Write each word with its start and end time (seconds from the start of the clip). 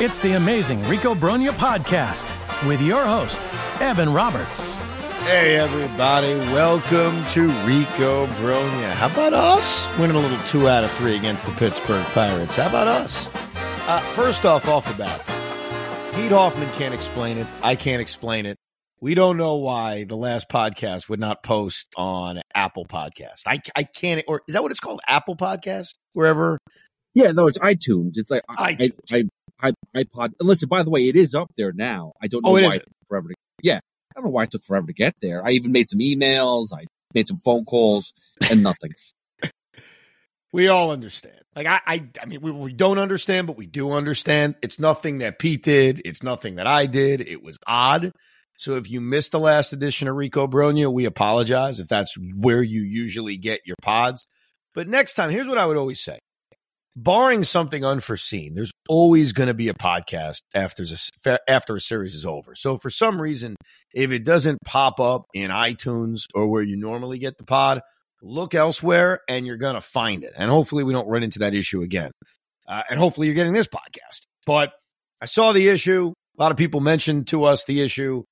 It's 0.00 0.18
the 0.18 0.32
amazing 0.32 0.88
Rico 0.88 1.14
Brogna 1.14 1.56
podcast 1.56 2.34
with 2.66 2.82
your 2.82 3.06
host, 3.06 3.48
Evan 3.80 4.12
Roberts. 4.12 4.74
Hey, 5.22 5.54
everybody. 5.54 6.36
Welcome 6.36 7.24
to 7.28 7.46
Rico 7.64 8.26
Brogna. 8.26 8.90
How 8.90 9.08
about 9.08 9.34
us 9.34 9.86
winning 9.96 10.16
a 10.16 10.20
little 10.20 10.42
two 10.42 10.68
out 10.68 10.82
of 10.82 10.90
three 10.94 11.14
against 11.14 11.46
the 11.46 11.52
Pittsburgh 11.52 12.04
Pirates? 12.12 12.56
How 12.56 12.68
about 12.68 12.88
us? 12.88 13.28
Uh, 13.86 14.10
first 14.14 14.44
off, 14.44 14.66
off 14.66 14.84
the 14.84 14.94
bat, 14.94 15.24
Pete 16.16 16.32
Hoffman 16.32 16.72
can't 16.72 16.92
explain 16.92 17.38
it. 17.38 17.46
I 17.62 17.76
can't 17.76 18.02
explain 18.02 18.46
it. 18.46 18.56
We 19.00 19.14
don't 19.14 19.36
know 19.36 19.54
why 19.58 20.02
the 20.02 20.16
last 20.16 20.48
podcast 20.48 21.08
would 21.08 21.20
not 21.20 21.44
post 21.44 21.86
on 21.96 22.40
Apple 22.52 22.86
Podcast. 22.86 23.42
I, 23.46 23.60
I 23.76 23.84
can't, 23.84 24.24
or 24.26 24.42
is 24.48 24.54
that 24.54 24.62
what 24.64 24.72
it's 24.72 24.80
called? 24.80 25.00
Apple 25.06 25.36
Podcast? 25.36 25.94
Wherever. 26.14 26.58
Yeah, 27.14 27.30
no, 27.30 27.46
it's 27.46 27.58
iTunes. 27.58 28.14
It's 28.14 28.30
like 28.30 28.42
iTunes. 28.50 28.92
I, 29.12 29.16
I, 29.16 29.18
I, 29.18 29.22
iPod. 29.62 30.32
And 30.38 30.48
listen, 30.48 30.68
by 30.68 30.82
the 30.82 30.90
way, 30.90 31.08
it 31.08 31.16
is 31.16 31.34
up 31.34 31.50
there 31.56 31.72
now. 31.72 32.12
I 32.22 32.26
don't 32.26 32.42
oh, 32.44 32.50
know 32.50 32.54
Oh, 32.54 32.58
it 32.58 32.64
why 32.64 32.74
it 32.74 32.78
took 32.80 33.08
forever 33.08 33.28
to. 33.28 33.34
Yeah, 33.62 33.76
I 33.76 34.14
don't 34.14 34.24
know 34.24 34.30
why 34.30 34.44
it 34.44 34.50
took 34.50 34.64
forever 34.64 34.86
to 34.86 34.92
get 34.92 35.14
there. 35.20 35.44
I 35.44 35.50
even 35.50 35.72
made 35.72 35.88
some 35.88 36.00
emails. 36.00 36.68
I 36.72 36.86
made 37.14 37.28
some 37.28 37.38
phone 37.38 37.64
calls 37.64 38.12
and 38.50 38.62
nothing. 38.62 38.92
We 40.52 40.68
all 40.68 40.92
understand. 40.92 41.40
Like 41.56 41.66
I, 41.66 41.80
I, 41.84 42.08
I 42.22 42.26
mean, 42.26 42.40
we, 42.40 42.52
we 42.52 42.72
don't 42.72 43.00
understand, 43.00 43.48
but 43.48 43.56
we 43.56 43.66
do 43.66 43.90
understand. 43.90 44.54
It's 44.62 44.78
nothing 44.78 45.18
that 45.18 45.40
Pete 45.40 45.64
did. 45.64 46.00
It's 46.04 46.22
nothing 46.22 46.54
that 46.56 46.68
I 46.68 46.86
did. 46.86 47.22
It 47.22 47.42
was 47.42 47.58
odd. 47.66 48.12
So 48.56 48.76
if 48.76 48.88
you 48.88 49.00
missed 49.00 49.32
the 49.32 49.40
last 49.40 49.72
edition 49.72 50.06
of 50.06 50.14
Rico 50.14 50.46
Brogna, 50.46 50.92
we 50.92 51.06
apologize 51.06 51.80
if 51.80 51.88
that's 51.88 52.14
where 52.36 52.62
you 52.62 52.82
usually 52.82 53.36
get 53.36 53.62
your 53.66 53.74
pods. 53.82 54.28
But 54.74 54.86
next 54.86 55.14
time, 55.14 55.30
here's 55.30 55.48
what 55.48 55.58
I 55.58 55.66
would 55.66 55.76
always 55.76 56.00
say. 56.00 56.20
Barring 56.96 57.42
something 57.42 57.84
unforeseen, 57.84 58.54
there's 58.54 58.70
always 58.88 59.32
going 59.32 59.48
to 59.48 59.54
be 59.54 59.68
a 59.68 59.74
podcast 59.74 60.42
after 60.54 60.84
a, 60.84 61.38
after 61.48 61.74
a 61.74 61.80
series 61.80 62.14
is 62.14 62.24
over. 62.24 62.54
So 62.54 62.78
for 62.78 62.88
some 62.88 63.20
reason, 63.20 63.56
if 63.92 64.12
it 64.12 64.24
doesn't 64.24 64.58
pop 64.64 65.00
up 65.00 65.24
in 65.34 65.50
iTunes 65.50 66.26
or 66.34 66.46
where 66.46 66.62
you 66.62 66.76
normally 66.76 67.18
get 67.18 67.36
the 67.36 67.44
pod, 67.44 67.80
look 68.22 68.54
elsewhere 68.54 69.20
and 69.28 69.44
you're 69.44 69.56
going 69.56 69.74
to 69.74 69.80
find 69.80 70.22
it. 70.22 70.34
And 70.36 70.48
hopefully 70.48 70.84
we 70.84 70.92
don't 70.92 71.08
run 71.08 71.24
into 71.24 71.40
that 71.40 71.52
issue 71.52 71.82
again. 71.82 72.12
Uh, 72.68 72.82
and 72.88 72.98
hopefully 72.98 73.26
you're 73.26 73.34
getting 73.34 73.52
this 73.52 73.68
podcast. 73.68 74.20
But 74.46 74.72
I 75.20 75.26
saw 75.26 75.50
the 75.50 75.68
issue. 75.68 76.12
A 76.38 76.42
lot 76.42 76.52
of 76.52 76.58
people 76.58 76.80
mentioned 76.80 77.26
to 77.28 77.42
us 77.42 77.64
the 77.64 77.80
issue. 77.80 78.22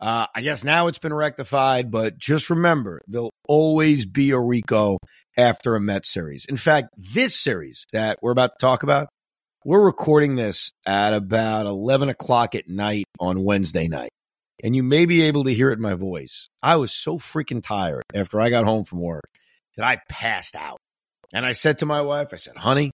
Uh, 0.00 0.26
I 0.34 0.42
guess 0.42 0.62
now 0.62 0.86
it's 0.86 0.98
been 0.98 1.14
rectified, 1.14 1.90
but 1.90 2.18
just 2.18 2.50
remember 2.50 3.00
there'll 3.06 3.32
always 3.48 4.04
be 4.04 4.30
a 4.30 4.38
Rico 4.38 4.98
after 5.36 5.74
a 5.74 5.80
Met 5.80 6.06
series. 6.06 6.44
In 6.44 6.56
fact, 6.56 6.88
this 7.14 7.34
series 7.38 7.84
that 7.92 8.18
we're 8.22 8.32
about 8.32 8.52
to 8.52 8.58
talk 8.60 8.82
about, 8.82 9.08
we're 9.64 9.84
recording 9.84 10.36
this 10.36 10.72
at 10.86 11.14
about 11.14 11.66
11 11.66 12.08
o'clock 12.08 12.54
at 12.54 12.68
night 12.68 13.04
on 13.20 13.44
Wednesday 13.44 13.88
night. 13.88 14.10
And 14.62 14.76
you 14.76 14.82
may 14.82 15.06
be 15.06 15.22
able 15.22 15.44
to 15.44 15.54
hear 15.54 15.70
it 15.70 15.76
in 15.76 15.82
my 15.82 15.94
voice. 15.94 16.48
I 16.62 16.76
was 16.76 16.92
so 16.92 17.18
freaking 17.18 17.62
tired 17.62 18.02
after 18.14 18.40
I 18.40 18.50
got 18.50 18.64
home 18.64 18.84
from 18.84 19.00
work 19.00 19.28
that 19.76 19.86
I 19.86 19.98
passed 20.08 20.54
out. 20.54 20.78
And 21.32 21.46
I 21.46 21.52
said 21.52 21.78
to 21.78 21.86
my 21.86 22.02
wife, 22.02 22.28
I 22.32 22.36
said, 22.36 22.56
honey, 22.56 22.90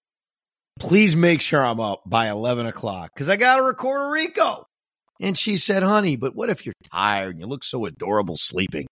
please 0.78 1.16
make 1.16 1.42
sure 1.42 1.64
I'm 1.64 1.80
up 1.80 2.02
by 2.06 2.28
11 2.28 2.66
o'clock 2.66 3.10
because 3.12 3.28
I 3.28 3.36
got 3.36 3.56
to 3.56 3.62
record 3.62 4.06
a 4.06 4.10
Rico. 4.10 4.64
And 5.20 5.36
she 5.36 5.56
said, 5.56 5.82
honey, 5.82 6.16
but 6.16 6.36
what 6.36 6.48
if 6.48 6.64
you're 6.64 6.74
tired 6.92 7.30
and 7.30 7.40
you 7.40 7.46
look 7.46 7.64
so 7.64 7.84
adorable 7.86 8.36
sleeping? 8.36 8.86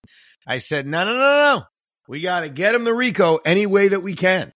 I 0.46 0.58
said, 0.58 0.86
no, 0.86 1.04
no, 1.04 1.12
no, 1.12 1.18
no. 1.18 1.62
We 2.08 2.20
got 2.20 2.40
to 2.40 2.48
get 2.48 2.74
him 2.74 2.84
the 2.84 2.94
Rico 2.94 3.38
any 3.44 3.66
way 3.66 3.88
that 3.88 4.00
we 4.00 4.14
can. 4.14 4.52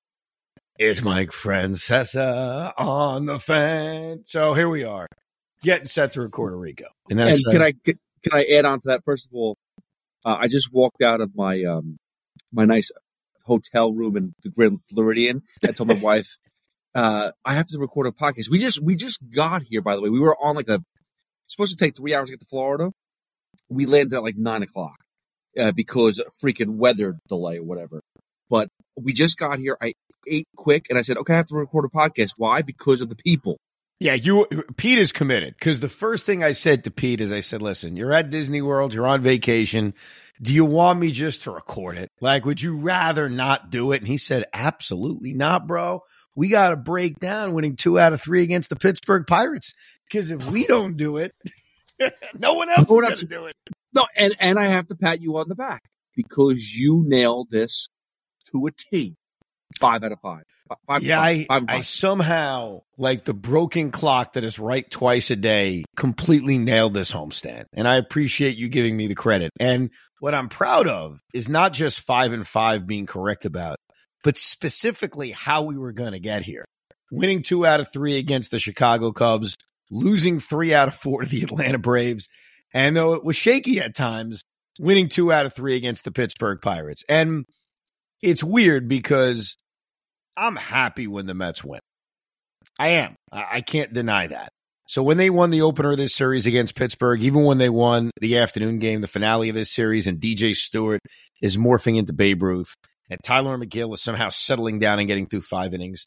It's 0.79 1.03
Mike 1.03 1.31
Francesa 1.31 2.73
on 2.79 3.27
the 3.27 3.39
fan. 3.39 4.23
So 4.25 4.55
here 4.55 4.69
we 4.69 4.85
are, 4.85 5.07
getting 5.63 5.87
set 5.87 6.13
to 6.13 6.23
record 6.23 6.53
a 6.55 6.57
Rico. 6.57 6.87
And 7.11 7.19
then 7.19 7.37
said- 7.37 7.53
can 7.53 7.63
I 7.63 7.73
can 7.73 7.99
I 8.33 8.45
add 8.45 8.65
on 8.65 8.81
to 8.81 8.89
that? 8.89 9.03
First 9.05 9.27
of 9.27 9.35
all, 9.35 9.57
uh, 10.25 10.37
I 10.39 10.49
just 10.49 10.73
walked 10.73 11.03
out 11.03 11.21
of 11.21 11.33
my 11.35 11.63
um 11.65 11.99
my 12.53 12.65
nice 12.65 12.91
hotel 13.45 13.93
room 13.93 14.17
in 14.17 14.35
the 14.43 14.51
Grand 14.51 14.81
Floridian. 14.85 15.43
I 15.65 15.73
told 15.73 15.89
my 15.89 15.95
wife, 16.03 16.39
uh, 16.95 17.33
I 17.45 17.55
have 17.55 17.67
to 17.69 17.79
record 17.79 18.07
a 18.07 18.13
podcast. 18.13 18.49
We 18.49 18.59
just 18.59 18.83
we 18.85 18.95
just 18.97 19.35
got 19.35 19.63
here, 19.63 19.83
by 19.83 19.97
the 19.97 20.03
way. 20.03 20.09
We 20.09 20.21
were 20.21 20.37
on 20.41 20.55
like 20.57 20.69
a 20.69 20.83
supposed 21.47 21.77
to 21.77 21.85
take 21.85 21.97
three 21.97 22.15
hours 22.15 22.29
to 22.29 22.35
get 22.35 22.41
to 22.41 22.47
Florida. 22.47 22.93
We 23.69 23.87
landed 23.87 24.15
at 24.15 24.23
like 24.23 24.37
nine 24.39 24.63
o'clock 24.63 24.97
uh, 25.59 25.73
because 25.73 26.23
freaking 26.43 26.77
weather 26.77 27.19
delay 27.29 27.59
or 27.59 27.65
whatever. 27.65 28.03
But 28.49 28.69
we 28.97 29.13
just 29.13 29.39
got 29.39 29.59
here. 29.59 29.77
I 29.81 29.95
ate 30.27 30.49
quick 30.57 30.87
and 30.91 30.99
I 30.99 31.03
said, 31.03 31.17
okay, 31.19 31.35
I 31.35 31.37
have 31.37 31.47
to 31.47 31.57
record 31.57 31.85
a 31.85 31.89
podcast. 31.89 32.33
Why? 32.37 32.63
Because 32.63 33.01
of 33.01 33.09
the 33.09 33.17
people. 33.17 33.59
Yeah, 34.01 34.15
you 34.15 34.47
Pete 34.79 34.99
is 34.99 35.13
committed 35.13 35.55
because 35.59 35.81
the 35.81 35.91
first 35.91 36.25
thing 36.25 36.43
I 36.43 36.53
said 36.53 36.85
to 36.85 36.91
Pete 36.91 37.21
is 37.21 37.35
I 37.35 37.41
said, 37.41 37.61
"Listen, 37.61 37.99
you're 37.99 38.15
at 38.15 38.31
Disney 38.31 38.63
World, 38.63 38.95
you're 38.95 39.07
on 39.07 39.21
vacation. 39.21 39.93
Do 40.41 40.55
you 40.55 40.65
want 40.65 40.99
me 40.99 41.11
just 41.13 41.43
to 41.43 41.51
record 41.51 41.99
it? 41.99 42.09
Like, 42.19 42.47
would 42.47 42.63
you 42.63 42.79
rather 42.79 43.29
not 43.29 43.69
do 43.69 43.93
it?" 43.93 43.99
And 43.99 44.09
he 44.09 44.17
said, 44.17 44.47
"Absolutely 44.55 45.35
not, 45.35 45.67
bro. 45.67 46.01
We 46.35 46.49
got 46.49 46.71
to 46.71 46.77
break 46.77 47.19
down 47.21 47.53
winning 47.53 47.77
two 47.77 47.99
out 47.99 48.15
of 48.15 48.23
three 48.23 48.43
against 48.43 48.71
the 48.71 48.77
Pittsburgh 48.77 49.27
Pirates 49.27 49.75
because 50.11 50.31
if 50.31 50.51
we 50.51 50.65
don't 50.65 50.97
do 50.97 51.19
it, 51.19 51.35
no 52.39 52.55
one 52.55 52.71
else 52.71 52.89
No 52.89 52.95
one 52.95 53.05
is 53.05 53.11
going 53.11 53.19
to 53.19 53.27
do 53.27 53.47
it." 53.47 53.55
No, 53.95 54.05
and 54.17 54.35
and 54.39 54.59
I 54.59 54.67
have 54.67 54.87
to 54.89 54.95
pat 54.95 55.21
you 55.21 55.37
on 55.39 55.49
the 55.49 55.55
back 55.55 55.83
because 56.15 56.75
you 56.75 57.05
nailed 57.07 57.49
this 57.51 57.89
to 58.53 58.67
a 58.67 58.71
T. 58.71 59.17
Five 59.79 60.05
out 60.05 60.13
of 60.13 60.21
five. 60.21 60.43
Five, 60.87 61.03
Yeah, 61.03 61.19
five, 61.21 61.47
I, 61.51 61.61
five, 61.61 61.65
I 61.69 61.81
somehow, 61.81 62.83
like 62.97 63.25
the 63.25 63.35
broken 63.35 63.91
clock 63.91 64.35
that 64.35 64.45
is 64.45 64.59
right 64.59 64.89
twice 64.89 65.31
a 65.31 65.37
day, 65.37 65.85
completely 65.97 66.59
nailed 66.59 66.93
this 66.93 67.11
homestand. 67.11 67.65
And 67.73 67.89
I 67.89 67.97
appreciate 67.97 68.57
you 68.57 68.69
giving 68.69 68.97
me 68.97 69.09
the 69.09 69.17
credit. 69.17 69.51
And 69.59 69.91
what 70.21 70.35
I'm 70.35 70.49
proud 70.49 70.87
of 70.87 71.21
is 71.35 71.49
not 71.49 71.73
just 71.73 72.01
five 72.01 72.33
and 72.33 72.47
five 72.47 72.87
being 72.87 73.07
correct 73.07 73.45
about, 73.45 73.79
but 74.23 74.37
specifically 74.37 75.33
how 75.33 75.63
we 75.63 75.77
were 75.77 75.93
going 75.93 76.13
to 76.13 76.21
get 76.21 76.45
here. 76.45 76.65
Winning 77.11 77.43
two 77.43 77.67
out 77.67 77.81
of 77.81 77.93
three 77.93 78.19
against 78.19 78.53
the 78.53 78.61
Chicago 78.61 79.11
Cubs, 79.11 79.57
losing 79.91 80.39
three 80.39 80.73
out 80.73 80.89
of 80.89 80.95
four 80.95 81.23
to 81.23 81.29
the 81.29 81.43
Atlanta 81.43 81.79
Braves. 81.79 82.29
And 82.73 82.97
though 82.97 83.15
it 83.15 83.25
was 83.25 83.37
shaky 83.37 83.81
at 83.81 83.95
times, 83.95 84.43
winning 84.79 85.09
two 85.09 85.33
out 85.33 85.47
of 85.47 85.55
three 85.55 85.77
against 85.77 86.05
the 86.05 86.13
Pittsburgh 86.13 86.61
Pirates. 86.61 87.05
And 87.09 87.45
it's 88.23 88.45
weird 88.45 88.89
because 88.89 89.57
I'm 90.37 90.57
happy 90.57 91.07
when 91.07 91.27
the 91.27 91.35
Mets 91.35 91.65
win. 91.65 91.81
I 92.79 92.89
am. 92.89 93.17
I, 93.33 93.61
can't 93.61 93.93
deny 93.93 94.27
that. 94.29 94.53
So 94.87 95.03
when 95.03 95.19
they 95.19 95.31
won 95.31 95.51
the 95.51 95.63
opener 95.63 95.93
of 95.93 95.97
this 95.97 96.15
series 96.15 96.47
against 96.47 96.75
Pittsburgh, 96.75 97.23
even 97.23 97.45
when 97.45 97.59
they 97.59 97.69
won 97.69 98.11
the 98.21 98.39
afternoon 98.39 98.79
game, 98.79 99.03
the 99.03 99.09
finale 99.09 99.49
of 99.49 99.55
this 99.55 99.73
series, 99.73 100.07
and 100.07 100.19
DJ 100.19 100.55
Stewart 100.55 101.01
is 101.43 101.57
morphing 101.57 101.97
into 101.97 102.13
Babe 102.13 102.43
Ruth, 102.43 102.75
and 103.09 103.21
Tylor 103.23 103.59
Megill 103.59 103.95
is 103.95 104.03
somehow 104.03 104.31
settling 104.31 104.79
down 104.79 104.99
and 104.99 105.09
getting 105.09 105.27
through 105.27 105.43
five 105.43 105.75
innings, 105.75 106.07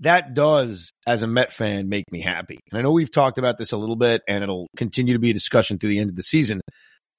that 0.00 0.34
does, 0.34 0.92
as 1.06 1.22
a 1.22 1.26
Met 1.26 1.52
fan, 1.52 1.88
make 1.88 2.10
me 2.10 2.20
happy. 2.20 2.58
And 2.70 2.78
I 2.78 2.82
know 2.82 2.92
we've 2.92 3.10
talked 3.10 3.38
about 3.38 3.58
this 3.58 3.72
a 3.72 3.76
little 3.76 3.96
bit, 3.96 4.22
and 4.28 4.42
it'll 4.42 4.68
continue 4.76 5.14
to 5.14 5.18
be 5.18 5.30
a 5.30 5.34
discussion 5.34 5.78
through 5.78 5.90
the 5.90 5.98
end 5.98 6.10
of 6.10 6.16
the 6.16 6.22
season. 6.22 6.60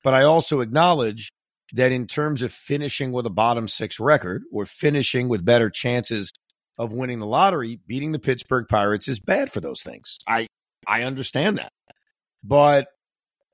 But 0.04 0.14
I 0.14 0.24
also 0.24 0.62
acknowledge 0.62 1.30
that 1.74 1.92
in 1.92 2.08
terms 2.08 2.42
of 2.42 2.52
finishing 2.52 3.12
with 3.12 3.26
a 3.26 3.30
bottom 3.30 3.68
six 3.68 4.00
record 4.00 4.44
or 4.52 4.66
finishing 4.66 5.30
with 5.30 5.46
better 5.46 5.70
chances 5.70 6.32
of 6.78 6.94
winning 6.94 7.20
the 7.20 7.26
lottery, 7.26 7.80
beating 7.86 8.14
the 8.14 8.20
Pittsburgh 8.20 8.66
Pirates 8.70 9.08
is 9.08 9.20
bad 9.20 9.52
for 9.52 9.60
those 9.60 9.84
things. 9.84 10.18
I 10.28 10.48
I 10.88 11.04
understand 11.04 11.58
that. 11.58 11.72
But 12.44 12.88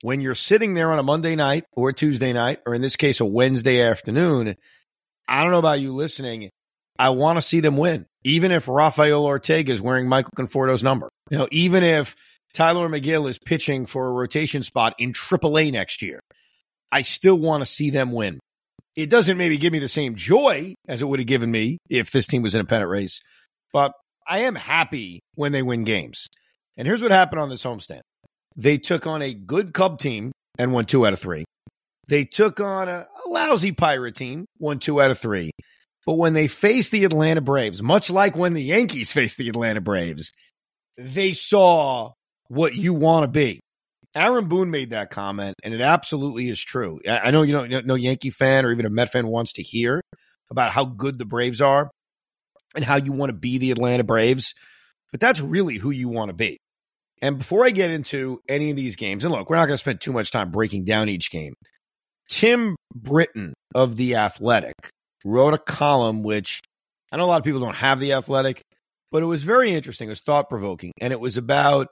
when 0.02 0.20
you're 0.20 0.34
sitting 0.34 0.74
there 0.74 0.92
on 0.92 0.98
a 0.98 1.02
Monday 1.02 1.34
night 1.34 1.64
or 1.72 1.88
a 1.88 1.94
Tuesday 1.94 2.32
night, 2.32 2.60
or 2.66 2.74
in 2.74 2.82
this 2.82 2.96
case, 2.96 3.20
a 3.20 3.24
Wednesday 3.24 3.82
afternoon, 3.82 4.56
I 5.28 5.42
don't 5.42 5.50
know 5.50 5.58
about 5.58 5.80
you 5.80 5.92
listening. 5.92 6.50
I 6.98 7.10
want 7.10 7.36
to 7.36 7.42
see 7.42 7.60
them 7.60 7.76
win, 7.76 8.06
even 8.26 8.50
if 8.50 8.66
Rafael 8.66 9.24
Ortega 9.24 9.72
is 9.72 9.80
wearing 9.80 10.08
Michael 10.08 10.32
Conforto's 10.36 10.82
number. 10.82 11.08
You 11.30 11.38
know, 11.38 11.48
even 11.52 11.84
if 11.84 12.16
Tylor 12.52 12.88
Megill 12.88 13.30
is 13.30 13.38
pitching 13.38 13.86
for 13.86 14.08
a 14.08 14.10
rotation 14.10 14.64
spot 14.64 14.94
in 14.98 15.12
AAA 15.12 15.70
next 15.70 16.02
year, 16.02 16.18
I 16.90 17.02
still 17.02 17.38
want 17.38 17.62
to 17.62 17.66
see 17.66 17.90
them 17.90 18.10
win. 18.10 18.40
It 18.96 19.10
doesn't 19.10 19.38
maybe 19.38 19.58
give 19.58 19.72
me 19.72 19.78
the 19.78 19.86
same 19.86 20.16
joy 20.16 20.74
as 20.88 21.02
it 21.02 21.04
would 21.04 21.20
have 21.20 21.28
given 21.28 21.52
me 21.52 21.78
if 21.88 22.10
this 22.10 22.26
team 22.26 22.42
was 22.42 22.56
in 22.56 22.60
a 22.60 22.64
pennant 22.64 22.90
race, 22.90 23.20
but 23.72 23.92
I 24.26 24.40
am 24.40 24.56
happy 24.56 25.20
when 25.36 25.52
they 25.52 25.62
win 25.62 25.84
games. 25.84 26.26
And 26.76 26.88
here's 26.88 27.02
what 27.02 27.12
happened 27.12 27.40
on 27.40 27.48
this 27.48 27.62
homestand. 27.62 28.00
They 28.56 28.76
took 28.76 29.06
on 29.06 29.22
a 29.22 29.34
good 29.34 29.72
Cub 29.72 30.00
team 30.00 30.32
and 30.58 30.72
won 30.72 30.86
two 30.86 31.06
out 31.06 31.12
of 31.12 31.20
three. 31.20 31.44
They 32.08 32.24
took 32.24 32.58
on 32.58 32.88
a, 32.88 33.06
a 33.26 33.28
lousy 33.28 33.70
Pirate 33.70 34.16
team, 34.16 34.46
won 34.58 34.80
two 34.80 35.00
out 35.00 35.12
of 35.12 35.18
three. 35.20 35.52
But 36.06 36.14
when 36.14 36.34
they 36.34 36.46
faced 36.46 36.92
the 36.92 37.04
Atlanta 37.04 37.40
Braves, 37.40 37.82
much 37.82 38.08
like 38.08 38.36
when 38.36 38.54
the 38.54 38.62
Yankees 38.62 39.12
faced 39.12 39.36
the 39.36 39.48
Atlanta 39.48 39.80
Braves, 39.80 40.32
they 40.96 41.32
saw 41.32 42.12
what 42.48 42.76
you 42.76 42.94
want 42.94 43.24
to 43.24 43.28
be. 43.28 43.60
Aaron 44.14 44.48
Boone 44.48 44.70
made 44.70 44.90
that 44.90 45.10
comment, 45.10 45.56
and 45.62 45.74
it 45.74 45.80
absolutely 45.80 46.48
is 46.48 46.62
true. 46.62 47.00
I 47.06 47.30
know 47.32 47.42
you 47.42 47.52
know 47.52 47.80
no 47.80 47.96
Yankee 47.96 48.30
fan 48.30 48.64
or 48.64 48.72
even 48.72 48.86
a 48.86 48.90
Met 48.90 49.10
fan 49.10 49.26
wants 49.26 49.54
to 49.54 49.62
hear 49.62 50.00
about 50.50 50.70
how 50.70 50.84
good 50.84 51.18
the 51.18 51.26
Braves 51.26 51.60
are 51.60 51.90
and 52.74 52.84
how 52.84 52.96
you 52.96 53.12
want 53.12 53.30
to 53.30 53.36
be 53.36 53.58
the 53.58 53.72
Atlanta 53.72 54.04
Braves, 54.04 54.54
but 55.10 55.20
that's 55.20 55.40
really 55.40 55.76
who 55.76 55.90
you 55.90 56.08
want 56.08 56.30
to 56.30 56.34
be. 56.34 56.56
And 57.20 57.38
before 57.38 57.64
I 57.64 57.70
get 57.70 57.90
into 57.90 58.40
any 58.48 58.70
of 58.70 58.76
these 58.76 58.96
games, 58.96 59.24
and 59.24 59.32
look, 59.32 59.50
we're 59.50 59.56
not 59.56 59.66
going 59.66 59.74
to 59.74 59.78
spend 59.78 60.00
too 60.00 60.12
much 60.12 60.30
time 60.30 60.50
breaking 60.50 60.84
down 60.84 61.08
each 61.08 61.30
game. 61.30 61.54
Tim 62.30 62.76
Britton 62.94 63.54
of 63.74 63.96
The 63.96 64.16
Athletic 64.16 64.74
wrote 65.26 65.54
a 65.54 65.58
column, 65.58 66.22
which 66.22 66.62
I 67.10 67.16
know 67.16 67.24
a 67.24 67.26
lot 67.26 67.38
of 67.38 67.44
people 67.44 67.60
don't 67.60 67.74
have 67.74 67.98
The 67.98 68.12
Athletic, 68.12 68.62
but 69.10 69.22
it 69.22 69.26
was 69.26 69.42
very 69.42 69.70
interesting. 69.72 70.08
It 70.08 70.12
was 70.12 70.20
thought 70.20 70.48
provoking. 70.48 70.92
And 71.00 71.12
it 71.12 71.20
was 71.20 71.36
about 71.36 71.88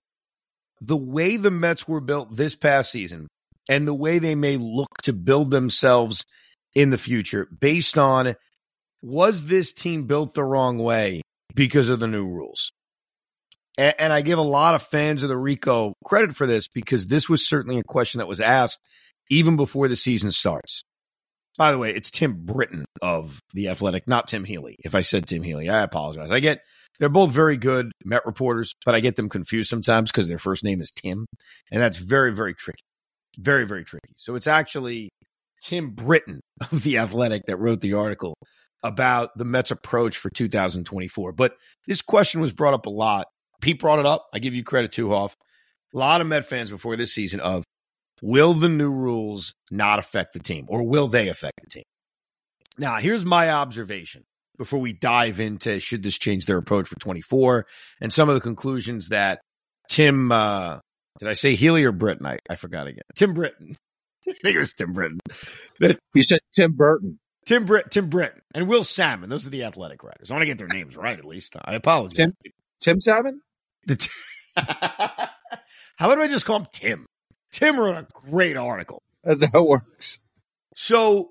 the 0.81 0.97
way 0.97 1.37
the 1.37 1.51
Mets 1.51 1.89
were 1.89 2.01
built 2.01 2.35
this 2.35 2.55
past 2.55 2.91
season 2.91 3.27
and 3.69 3.89
the 3.89 3.95
way 3.95 4.19
they 4.19 4.35
may 4.35 4.57
look 4.57 4.89
to 5.03 5.13
build 5.13 5.51
themselves 5.51 6.25
in 6.75 6.91
the 6.91 6.99
future 6.99 7.49
based 7.61 7.99
on 7.99 8.35
was 9.03 9.47
this 9.47 9.73
team 9.73 10.05
built 10.05 10.35
the 10.35 10.45
wrong 10.45 10.79
way 10.79 11.21
because 11.55 11.89
of 11.89 12.01
the 12.01 12.07
new 12.07 12.27
rules? 12.27 12.71
And, 13.77 13.95
and 13.99 14.13
I 14.13 14.23
give 14.23 14.39
a 14.39 14.43
lot 14.43 14.75
of 14.75 14.83
fans 14.83 15.23
of 15.23 15.29
the 15.29 15.37
Rico 15.37 15.95
credit 16.05 16.37
for 16.37 16.47
this 16.47 16.69
because 16.69 17.07
this 17.07 17.29
was 17.29 17.47
certainly 17.47 17.79
a 17.79 17.85
question 17.85 18.19
that 18.19 18.29
was 18.29 18.41
asked 18.41 18.79
even 19.31 19.57
before 19.57 19.89
the 19.89 19.97
season 19.97 20.31
starts. 20.31 20.85
By 21.57 21.73
the 21.73 21.79
way, 21.79 21.95
it's 21.95 22.11
Tim 22.11 22.45
Britton 22.45 22.85
of 23.01 23.41
The 23.53 23.69
Athletic, 23.69 24.09
not 24.09 24.29
Tim 24.29 24.45
Healey. 24.45 24.77
If 24.85 24.95
I 24.95 25.03
said 25.03 25.27
Tim 25.27 25.43
Healey, 25.43 25.69
I 25.69 25.83
apologize. 25.83 26.31
I 26.31 26.41
get 26.41 26.61
they're 26.99 27.09
both 27.09 27.31
very 27.31 27.57
good 27.57 27.91
Met 28.05 28.27
reporters, 28.27 28.75
but 28.85 28.95
I 28.95 29.01
get 29.01 29.17
them 29.17 29.29
confused 29.29 29.71
sometimes 29.71 30.11
because 30.11 30.29
their 30.29 30.39
first 30.39 30.65
name 30.65 30.81
is 30.81 30.91
Tim. 30.91 31.27
And 31.71 31.83
that's 31.83 31.97
very, 31.97 32.35
very 32.35 32.55
tricky. 32.55 32.83
Very, 33.39 33.67
very 33.67 33.85
tricky. 33.85 34.15
So 34.17 34.37
it's 34.37 34.47
actually 34.47 35.11
Tim 35.63 35.91
Britton 35.91 36.41
of 36.71 36.83
The 36.83 36.99
Athletic 36.99 37.43
that 37.47 37.57
wrote 37.57 37.81
the 37.81 37.95
article 37.95 38.35
about 38.83 39.31
the 39.37 39.45
Mets' 39.45 39.71
approach 39.71 40.17
for 40.17 40.31
2024. 40.31 41.33
But 41.33 41.57
this 41.87 42.03
question 42.03 42.41
was 42.41 42.53
brought 42.53 42.75
up 42.75 42.87
a 42.87 42.91
lot 42.91 43.27
Pete 43.65 43.81
brought 43.81 43.99
it 43.99 44.05
up. 44.05 44.29
I 44.35 44.41
give 44.41 44.55
you 44.55 44.63
credit 44.63 44.93
too, 44.93 45.09
Hoff. 45.09 45.35
A 45.95 45.99
lot 45.99 46.21
of 46.21 46.27
Met 46.27 46.45
fans 46.45 46.71
before 46.71 46.97
this 46.97 47.15
season 47.15 47.41
of 47.41 47.65
will 48.23 48.55
the 48.55 48.69
new 48.69 48.91
rules 48.91 49.55
not 49.71 49.99
affect 49.99 50.33
the 50.33 50.39
team 50.39 50.67
or 50.69 50.83
will 50.83 51.09
they 51.09 51.29
affect 51.29 51.61
the 51.63 51.71
team? 51.71 51.85
Now, 52.79 52.97
here's 52.97 53.25
my 53.25 53.51
observation 53.51 54.25
before 54.57 54.81
we 54.81 54.93
dive 54.93 55.41
into 55.41 55.79
should 55.79 56.03
this 56.03 56.19
change 56.19 56.47
their 56.47 56.59
approach 56.59 56.89
for 56.89 56.99
24 56.99 57.67
and 58.01 58.13
some 58.13 58.29
of 58.29 58.35
the 58.35 58.41
conclusions 58.41 59.09
that 59.09 59.41
Tim, 59.89 60.33
uh, 60.33 60.79
did 61.19 61.29
I 61.29 61.35
say 61.35 61.55
Healey 61.55 61.85
or 61.85 61.93
Britton? 61.93 62.27
I, 62.27 62.39
I 62.49 62.57
forgot 62.57 62.87
again. 62.87 63.03
Tim 63.15 63.35
Britton. 63.35 63.77
I 64.29 64.33
think 64.43 64.57
it 64.57 64.59
was 64.59 64.73
Tim 64.73 64.93
Britton. 64.93 65.21
That, 65.81 65.99
you 66.15 66.23
said 66.23 66.41
Tim 66.55 66.73
Burton. 66.73 67.19
Tim 67.45 67.67
Britt, 67.67 67.91
Tim 67.91 68.09
Britton, 68.09 68.41
and 68.55 68.69
Will 68.69 68.85
Sammon. 68.85 69.29
Those 69.29 69.47
are 69.47 69.51
the 69.51 69.65
athletic 69.65 70.03
writers. 70.03 70.31
I 70.31 70.35
want 70.35 70.43
to 70.43 70.47
get 70.47 70.57
their 70.57 70.67
names 70.67 70.97
right 70.97 71.19
at 71.19 71.27
least. 71.27 71.57
I 71.63 71.75
apologize. 71.75 72.17
Tim 72.17 72.33
Tim 72.81 73.01
Salmon? 73.01 73.41
T- 73.87 74.09
How 74.57 75.29
about 76.01 76.19
I 76.19 76.29
just 76.29 76.47
call 76.47 76.61
him 76.61 76.67
Tim? 76.73 77.07
Tim 77.55 77.79
wrote 77.79 77.97
a 77.97 78.07
great 78.31 78.57
article. 78.57 79.01
That 79.25 79.65
works. 79.67 80.19
So 80.77 81.31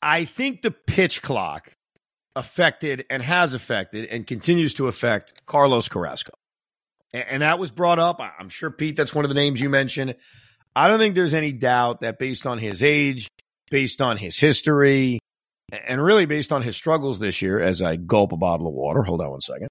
I 0.00 0.24
think 0.24 0.62
the 0.62 0.70
pitch 0.70 1.20
clock 1.20 1.72
affected 2.36 3.04
and 3.10 3.22
has 3.22 3.54
affected 3.54 4.08
and 4.08 4.24
continues 4.24 4.74
to 4.74 4.86
affect 4.86 5.44
Carlos 5.46 5.88
Carrasco. 5.88 6.32
And 7.12 7.42
that 7.42 7.58
was 7.58 7.72
brought 7.72 7.98
up. 7.98 8.20
I'm 8.38 8.48
sure, 8.48 8.70
Pete, 8.70 8.94
that's 8.94 9.14
one 9.14 9.24
of 9.24 9.30
the 9.30 9.34
names 9.34 9.60
you 9.60 9.68
mentioned. 9.68 10.14
I 10.76 10.86
don't 10.86 11.00
think 11.00 11.16
there's 11.16 11.34
any 11.34 11.52
doubt 11.52 12.02
that 12.02 12.20
based 12.20 12.46
on 12.46 12.58
his 12.58 12.82
age, 12.82 13.26
based 13.68 14.00
on 14.00 14.18
his 14.18 14.38
history, 14.38 15.18
and 15.72 16.02
really 16.02 16.26
based 16.26 16.52
on 16.52 16.62
his 16.62 16.76
struggles 16.76 17.18
this 17.18 17.42
year, 17.42 17.58
as 17.58 17.82
I 17.82 17.96
gulp 17.96 18.32
a 18.32 18.36
bottle 18.36 18.68
of 18.68 18.74
water, 18.74 19.02
hold 19.02 19.20
on 19.20 19.30
one 19.30 19.40
second. 19.40 19.68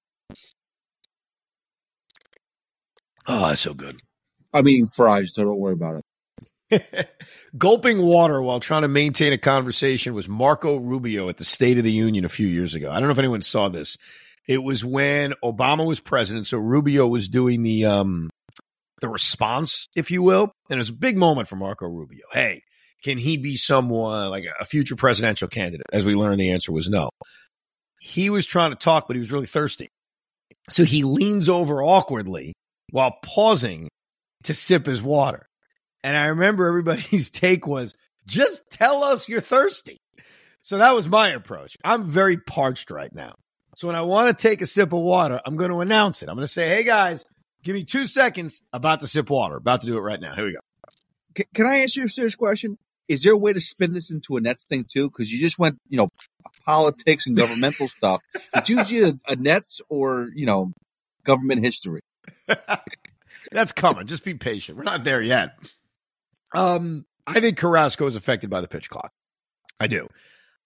Oh, 3.28 3.48
that's 3.48 3.62
so 3.62 3.74
good. 3.74 4.02
I'm 4.54 4.68
eating 4.68 4.88
fries, 4.88 5.34
so 5.34 5.44
don't 5.44 5.60
worry 5.60 5.74
about 5.74 5.98
it. 5.98 6.04
Gulping 7.58 8.02
water 8.02 8.42
while 8.42 8.60
trying 8.60 8.84
to 8.84 8.88
maintain 8.88 9.34
a 9.34 9.38
conversation 9.38 10.14
was 10.14 10.30
Marco 10.30 10.78
Rubio 10.78 11.28
at 11.30 11.38
the 11.38 11.44
State 11.44 11.78
of 11.78 11.84
the 11.84 11.92
Union 11.92 12.26
a 12.26 12.30
few 12.30 12.48
years 12.48 12.76
ago. 12.76 12.90
I 12.90 13.00
don't 13.00 13.08
know 13.08 13.14
if 13.14 13.20
anyone 13.20 13.42
saw 13.42 13.70
this. 13.70 13.98
It 14.48 14.64
was 14.64 14.84
when 14.84 15.34
Obama 15.44 15.86
was 15.86 16.00
president, 16.00 16.48
so 16.48 16.58
Rubio 16.58 17.08
was 17.08 17.28
doing 17.28 17.62
the 17.64 17.86
um 17.86 18.30
the 19.02 19.10
response, 19.10 19.88
if 19.96 20.12
you 20.12 20.22
will, 20.22 20.52
and 20.70 20.78
it 20.78 20.82
was 20.82 20.90
a 20.90 20.94
big 20.94 21.18
moment 21.18 21.48
for 21.48 21.56
Marco 21.56 21.88
Rubio. 21.88 22.26
Hey, 22.32 22.62
can 23.04 23.18
he 23.18 23.38
be 23.38 23.58
someone 23.58 24.30
like 24.30 24.46
a 24.60 24.66
future 24.66 24.96
presidential 24.96 25.48
candidate? 25.48 25.88
As 25.92 26.06
we 26.06 26.14
learned, 26.14 26.40
the 26.40 26.52
answer 26.52 26.72
was 26.72 26.88
no. 26.88 27.10
He 28.00 28.30
was 28.30 28.46
trying 28.46 28.72
to 28.72 28.78
talk, 28.78 29.08
but 29.08 29.16
he 29.16 29.20
was 29.20 29.32
really 29.32 29.48
thirsty. 29.48 29.90
So 30.70 30.84
he 30.84 31.04
leans 31.04 31.50
over 31.50 31.84
awkwardly 31.84 32.54
while 32.92 33.18
pausing 33.24 33.90
to 34.44 34.54
sip 34.54 34.86
his 34.86 35.02
water. 35.02 35.48
And 36.04 36.18
I 36.18 36.28
remember 36.28 36.68
everybody's 36.68 37.30
take 37.32 37.68
was 37.68 37.96
just 38.26 38.70
tell 38.70 39.04
us 39.04 39.30
you're 39.30 39.42
thirsty. 39.42 40.00
So 40.62 40.78
that 40.78 40.94
was 40.94 41.08
my 41.08 41.30
approach. 41.30 41.76
I'm 41.84 42.10
very 42.10 42.38
parched 42.38 42.92
right 42.92 43.14
now. 43.14 43.34
So 43.78 43.88
when 43.88 43.96
I 43.96 44.02
want 44.02 44.36
to 44.38 44.42
take 44.48 44.62
a 44.62 44.68
sip 44.68 44.94
of 44.94 45.00
water, 45.00 45.42
I'm 45.46 45.56
going 45.56 45.72
to 45.72 45.82
announce 45.82 46.22
it. 46.22 46.30
I'm 46.30 46.36
going 46.36 46.46
to 46.46 46.52
say, 46.52 46.70
hey 46.70 46.84
guys, 46.84 47.26
give 47.64 47.74
me 47.74 47.84
two 47.84 48.06
seconds 48.06 48.62
about 48.74 49.02
to 49.02 49.08
sip 49.08 49.30
water. 49.30 49.56
About 49.56 49.82
to 49.82 49.88
do 49.88 49.98
it 49.98 50.02
right 50.02 50.20
now. 50.20 50.36
Here 50.36 50.46
we 50.46 50.54
go. 50.54 51.46
Can 51.56 51.66
I 51.66 51.82
ask 51.82 51.96
you 51.96 52.06
a 52.06 52.10
serious 52.10 52.36
question? 52.36 52.78
Is 53.08 53.24
there 53.24 53.34
a 53.34 53.38
way 53.38 53.54
to 53.54 53.62
spin 53.62 53.94
this 53.94 54.12
into 54.12 54.38
a 54.38 54.42
Nets 54.42 54.66
thing 54.66 54.86
too? 54.90 55.10
Because 55.10 55.32
you 55.32 55.40
just 55.40 55.58
went, 55.58 55.78
you 55.90 55.98
know, 55.98 56.10
politics 56.66 57.26
and 57.26 57.36
governmental 57.36 57.88
stuff. 57.98 58.22
It's 58.56 58.70
usually 58.70 59.10
a, 59.10 59.20
a 59.28 59.36
Nets 59.36 59.82
or, 59.90 60.30
you 60.36 60.46
know, 60.46 60.72
government 61.24 61.64
history. 61.64 62.02
That's 63.52 63.72
coming. 63.72 64.08
Just 64.08 64.24
be 64.24 64.34
patient. 64.34 64.78
We're 64.78 64.84
not 64.84 65.04
there 65.04 65.22
yet. 65.22 65.52
Um, 66.54 67.06
I 67.26 67.40
think 67.40 67.58
Carrasco 67.58 68.08
is 68.08 68.16
affected 68.16 68.50
by 68.50 68.62
the 68.62 68.68
pitch 68.68 68.90
clock. 68.90 69.12
I 69.80 69.88
do. 69.88 70.08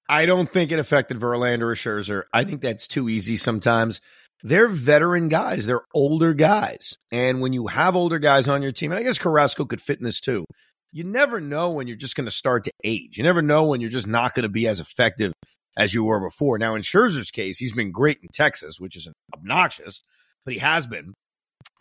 I 0.08 0.26
don't 0.26 0.50
think 0.50 0.72
it 0.72 0.80
affected 0.80 1.20
Verlander 1.20 1.62
or 1.62 1.76
Scherzer. 1.76 2.24
I 2.34 2.44
think 2.44 2.62
that's 2.62 2.88
too 2.88 3.10
easy 3.10 3.38
sometimes. 3.38 4.02
They're 4.44 4.68
veteran 4.68 5.30
guys. 5.30 5.66
They're 5.66 5.86
older 5.94 6.34
guys. 6.34 6.98
And 7.12 7.42
when 7.42 7.54
you 7.54 7.68
have 7.68 7.96
older 7.96 8.20
guys 8.20 8.48
on 8.48 8.62
your 8.62 8.72
team, 8.72 8.92
and 8.92 9.00
I 9.00 9.04
guess 9.04 9.18
Carrasco 9.18 9.66
could 9.66 9.82
fit 9.82 9.98
in 9.98 10.06
this 10.06 10.20
too, 10.20 10.46
you 10.92 11.04
never 11.04 11.42
know 11.42 11.72
when 11.72 11.88
you're 11.88 11.98
just 11.98 12.16
going 12.16 12.26
to 12.26 12.32
start 12.32 12.66
to 12.66 12.72
age. 12.84 13.18
You 13.18 13.24
never 13.24 13.42
know 13.42 13.64
when 13.64 13.82
you're 13.82 13.90
just 13.90 14.08
not 14.08 14.36
going 14.36 14.44
to 14.44 14.50
be 14.50 14.68
as 14.68 14.80
effective 14.80 15.34
as 15.76 15.94
you 15.94 16.04
were 16.04 16.20
before. 16.20 16.58
Now, 16.58 16.76
in 16.76 16.84
Scherzer's 16.84 17.32
case, 17.32 17.58
he's 17.58 17.74
been 17.74 17.92
great 17.92 18.20
in 18.22 18.30
Texas, 18.32 18.80
which 18.80 18.96
is 18.96 19.10
obnoxious, 19.34 20.04
but 20.46 20.54
he 20.54 20.60
has 20.60 20.86
been 20.88 21.14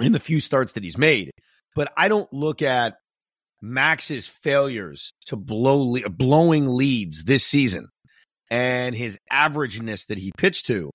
in 0.00 0.12
the 0.12 0.20
few 0.20 0.40
starts 0.40 0.72
that 0.72 0.84
he's 0.84 0.98
made. 0.98 1.30
But 1.74 1.92
I 1.96 2.08
don't 2.08 2.32
look 2.32 2.62
at 2.62 2.96
Max's 3.60 4.28
failures 4.28 5.12
to 5.26 5.36
blow 5.36 5.96
blowing 6.10 6.68
leads 6.68 7.24
this 7.24 7.44
season 7.44 7.88
and 8.50 8.94
his 8.94 9.18
averageness 9.32 10.06
that 10.06 10.18
he 10.18 10.32
pitched 10.36 10.66
to 10.66 10.90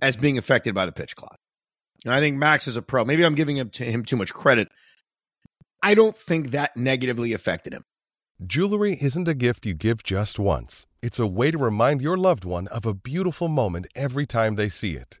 as 0.00 0.16
being 0.16 0.38
affected 0.38 0.74
by 0.74 0.86
the 0.86 0.92
pitch 0.92 1.16
clock. 1.16 1.36
And 2.04 2.14
I 2.14 2.20
think 2.20 2.36
Max 2.36 2.66
is 2.66 2.76
a 2.76 2.82
pro. 2.82 3.04
Maybe 3.04 3.24
I'm 3.24 3.34
giving 3.34 3.56
him, 3.56 3.70
to 3.70 3.84
him 3.84 4.04
too 4.04 4.16
much 4.16 4.32
credit. 4.32 4.68
I 5.82 5.94
don't 5.94 6.16
think 6.16 6.52
that 6.52 6.76
negatively 6.76 7.32
affected 7.32 7.72
him. 7.72 7.84
Jewelry 8.44 8.96
isn't 9.00 9.28
a 9.28 9.34
gift 9.34 9.66
you 9.66 9.74
give 9.74 10.02
just 10.02 10.38
once. 10.38 10.86
It's 11.00 11.18
a 11.18 11.26
way 11.26 11.50
to 11.50 11.58
remind 11.58 12.02
your 12.02 12.16
loved 12.16 12.44
one 12.44 12.66
of 12.68 12.86
a 12.86 12.94
beautiful 12.94 13.48
moment 13.48 13.86
every 13.94 14.26
time 14.26 14.56
they 14.56 14.68
see 14.68 14.96
it. 14.96 15.20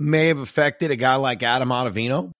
may 0.00 0.28
have 0.28 0.38
affected 0.38 0.90
a 0.90 0.96
guy 0.96 1.16
like 1.16 1.42
Adam 1.42 1.68
Ottavino. 1.68 2.32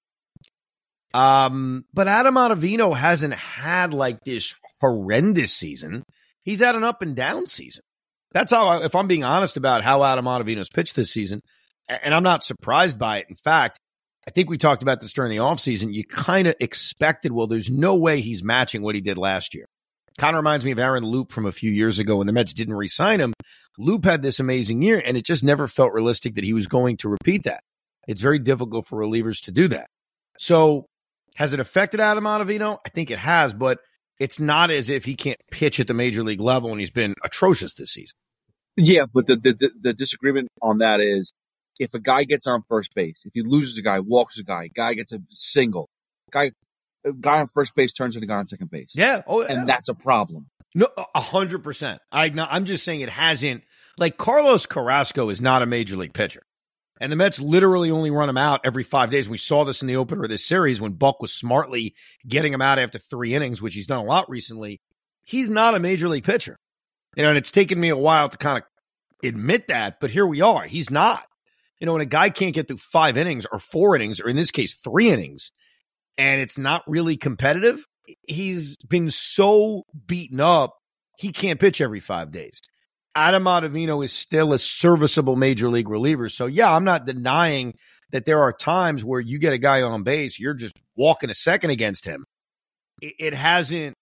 Um, 1.13 1.85
but 1.93 2.09
Adam 2.09 2.35
Ottavino 2.35 2.97
hasn't 2.97 3.35
had 3.35 3.93
like 3.93 4.19
this 4.25 4.55
horrendous 4.81 5.53
season. 5.53 6.03
He's 6.43 6.61
had 6.61 6.75
an 6.75 6.85
up 6.85 7.03
and 7.03 7.15
down 7.15 7.47
season. 7.47 7.83
That's 8.33 8.51
how, 8.51 8.69
I, 8.69 8.85
if 8.85 8.95
I'm 8.95 9.09
being 9.09 9.25
honest 9.25 9.57
about 9.57 9.83
how 9.83 10.03
Adam 10.03 10.25
Ottavino's 10.25 10.71
pitched 10.71 10.97
this 10.97 11.13
season, 11.13 11.41
and 11.89 12.15
I'm 12.15 12.23
not 12.23 12.45
surprised 12.45 12.99
by 12.99 13.19
it. 13.19 13.27
In 13.29 13.35
fact, 13.35 13.79
I 14.27 14.31
think 14.31 14.49
we 14.49 14.57
talked 14.57 14.83
about 14.83 15.01
this 15.01 15.13
during 15.13 15.31
the 15.31 15.43
offseason. 15.43 15.93
You 15.93 16.05
kind 16.05 16.47
of 16.47 16.55
expected, 16.61 17.33
well, 17.33 17.49
there's 17.49 17.71
no 17.71 17.97
way 17.97 18.21
he's 18.21 18.45
matching 18.45 18.83
what 18.83 18.95
he 18.95 19.01
did 19.01 19.19
last 19.19 19.55
year. 19.55 19.67
Kind 20.19 20.37
of 20.37 20.41
reminds 20.41 20.65
me 20.65 20.71
of 20.71 20.79
Aaron 20.79 21.05
Loup 21.05 21.33
from 21.33 21.47
a 21.47 21.53
few 21.53 21.71
years 21.71 21.99
ago 21.99 22.17
when 22.17 22.27
the 22.27 22.33
Mets 22.33 22.53
didn't 22.53 22.75
re 22.75 22.89
sign 22.89 23.21
him. 23.21 23.33
Loup 23.79 24.05
had 24.05 24.23
this 24.23 24.41
amazing 24.41 24.83
year, 24.83 25.03
and 25.05 25.17
it 25.17 25.25
just 25.25 25.43
never 25.43 25.67
felt 25.67 25.93
realistic 25.93 26.35
that 26.35 26.45
he 26.45 26.53
was 26.53 26.67
going 26.67 26.97
to 26.99 27.09
repeat 27.09 27.45
that. 27.45 27.63
It's 28.07 28.21
very 28.21 28.39
difficult 28.39 28.87
for 28.87 28.99
relievers 28.99 29.43
to 29.45 29.53
do 29.53 29.69
that. 29.69 29.87
So, 30.39 30.87
has 31.37 31.55
it 31.55 31.61
affected 31.61 32.01
Adam 32.01 32.25
Ottavino? 32.25 32.79
I 32.85 32.89
think 32.91 33.11
it 33.11 33.19
has, 33.19 33.55
but 33.55 33.79
it's 34.19 34.39
not 34.39 34.71
as 34.71 34.91
if 34.91 35.05
he 35.05 35.15
can't 35.15 35.39
pitch 35.51 35.81
at 35.81 35.87
the 35.87 35.95
major 35.95 36.23
league 36.23 36.41
level, 36.41 36.71
and 36.71 36.81
he's 36.81 36.91
been 36.91 37.15
atrocious 37.25 37.75
this 37.75 37.93
season. 37.93 38.17
Yeah, 38.77 39.07
but 39.13 39.27
the, 39.27 39.37
the, 39.37 39.71
the 39.81 39.93
disagreement 39.93 40.49
on 40.61 40.79
that 40.79 41.01
is 41.01 41.33
if 41.79 41.95
a 41.95 41.99
guy 41.99 42.25
gets 42.25 42.47
on 42.47 42.63
first 42.69 42.95
base, 42.95 43.23
if 43.25 43.33
he 43.35 43.43
loses 43.43 43.79
a 43.79 43.83
guy, 43.83 44.01
walks 44.01 44.39
a 44.39 44.45
guy, 44.45 44.69
guy 44.69 44.95
gets 44.95 45.13
a 45.13 45.21
single, 45.31 45.89
guy 46.31 46.51
guy 47.21 47.41
on 47.41 47.49
first 47.49 47.75
base 47.75 47.93
turns 47.93 48.17
into 48.17 48.25
a 48.25 48.29
guy 48.29 48.37
on 48.37 48.47
second 48.47 48.71
base. 48.71 48.95
Yeah, 48.95 49.23
oh, 49.27 49.43
and 49.43 49.69
that's 49.69 49.89
a 49.89 49.95
problem. 49.95 50.47
No, 50.75 50.89
a 51.15 51.21
hundred 51.21 51.65
percent. 51.65 52.01
I 52.13 52.33
I'm 52.37 52.65
just 52.65 52.85
saying 52.85 53.01
it 53.01 53.09
hasn't. 53.09 53.65
Like 53.99 54.17
Carlos 54.17 54.67
Carrasco 54.67 55.29
is 55.29 55.41
not 55.41 55.63
a 55.63 55.67
major 55.67 55.97
league 55.97 56.15
pitcher, 56.15 56.43
and 57.01 57.11
the 57.11 57.17
Mets 57.17 57.41
literally 57.41 57.91
only 57.91 58.11
run 58.11 58.29
him 58.29 58.39
out 58.39 58.61
every 58.65 58.85
five 58.85 59.11
days. 59.11 59.29
We 59.29 59.37
saw 59.37 59.65
this 59.65 59.83
in 59.83 59.89
the 59.89 59.97
opener 59.97 60.23
of 60.23 60.29
this 60.31 60.47
series 60.47 60.81
when 60.81 60.93
Buck 60.93 61.21
was 61.21 61.33
smartly 61.33 61.95
getting 62.27 62.53
him 62.53 62.63
out 62.63 62.79
after 62.79 62.99
three 62.99 63.35
innings, 63.35 63.61
which 63.61 63.75
he's 63.75 63.87
done 63.87 64.05
a 64.05 64.09
lot 64.09 64.31
recently. 64.31 64.81
He's 65.25 65.51
not 65.51 65.75
a 65.75 65.81
major 65.81 66.09
league 66.09 66.25
pitcher, 66.25 66.57
you 67.17 67.23
know, 67.23 67.31
and 67.31 67.39
it's 67.39 67.51
taken 67.51 67.81
me 67.81 67.89
a 67.89 67.97
while 67.97 68.29
to 68.29 68.39
kind 68.39 68.59
of 68.59 68.65
admit 69.29 69.69
that, 69.69 70.01
but 70.01 70.11
here 70.11 70.27
we 70.27 70.41
are. 70.41 70.65
He's 70.65 70.91
not. 70.91 71.25
You 71.81 71.87
know, 71.87 71.95
when 71.95 72.03
a 72.03 72.07
guy 72.07 72.29
can't 72.29 72.55
get 72.55 72.69
through 72.69 72.77
five 72.77 73.17
innings 73.17 73.47
or 73.51 73.59
four 73.59 73.97
innings, 73.97 74.21
or 74.21 74.29
in 74.29 74.37
this 74.37 74.51
case, 74.51 74.75
three 74.75 75.11
innings, 75.11 75.51
and 76.19 76.41
it's 76.41 76.59
not 76.59 76.83
really 76.87 77.17
competitive, 77.17 77.85
he's 78.27 78.77
been 78.77 79.11
so 79.11 79.85
beaten 80.07 80.41
up, 80.41 80.77
he 81.19 81.33
can't 81.33 81.61
pitch 81.61 81.81
every 81.81 82.01
five 82.01 82.31
days. 82.31 82.61
Adam 83.15 83.45
Ottavino 83.45 84.05
is 84.05 84.13
still 84.13 84.53
a 84.53 84.59
serviceable 84.59 85.37
major 85.37 85.69
league 85.69 85.89
reliever. 85.89 86.29
So, 86.29 86.47
yeah, 86.47 86.75
I'm 86.75 86.85
not 86.85 87.07
denying 87.07 87.75
that 88.13 88.25
there 88.25 88.41
are 88.41 88.53
times 88.53 89.05
where 89.05 89.21
you 89.21 89.39
get 89.39 89.53
a 89.53 89.59
guy 89.59 89.83
on 89.83 90.03
base, 90.03 90.39
you're 90.39 90.55
just 90.55 90.81
walking 90.97 91.31
a 91.31 91.35
second 91.35 91.71
against 91.71 92.05
him. 92.05 92.25
It, 93.03 93.33
hasn't 93.33 93.97